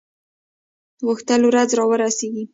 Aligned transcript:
غوښتل 1.07 1.41
ورځ 1.45 1.69
را 1.77 1.83
ورسیږي. 1.89 2.43